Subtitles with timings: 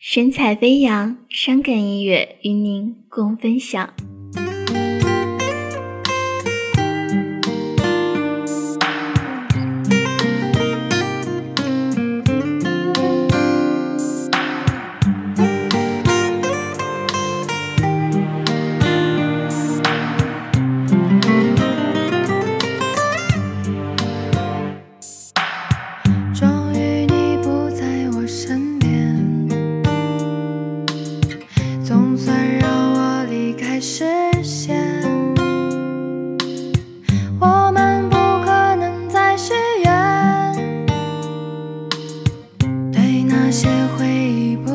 [0.00, 3.92] 神采飞扬，伤感音乐与您共分享。
[43.48, 43.66] 那些
[43.96, 44.67] 回忆。